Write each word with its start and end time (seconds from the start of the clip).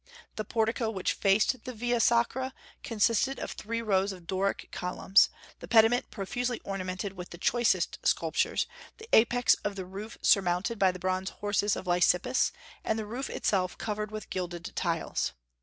The 0.35 0.43
portico 0.43 0.89
which 0.89 1.13
faced 1.13 1.63
the 1.63 1.73
Via 1.75 1.99
Sacra 1.99 2.55
consisted 2.81 3.37
of 3.37 3.51
three 3.51 3.83
rows 3.83 4.11
of 4.11 4.25
Doric 4.25 4.69
columns, 4.71 5.29
the 5.59 5.67
pediment 5.67 6.09
profusely 6.09 6.59
ornamented 6.63 7.13
with 7.13 7.29
the 7.29 7.37
choicest 7.37 7.99
sculptures, 8.01 8.65
the 8.97 9.07
apex 9.13 9.53
of 9.63 9.75
the 9.75 9.85
roof 9.85 10.17
surmounted 10.23 10.79
by 10.79 10.91
the 10.91 10.97
bronze 10.97 11.29
horses 11.29 11.75
of 11.75 11.85
Lysippus, 11.85 12.51
and 12.83 12.97
the 12.97 13.05
roof 13.05 13.29
itself 13.29 13.77
covered 13.77 14.09
with 14.09 14.31
gilded 14.31 14.73
tiles. 14.75 15.33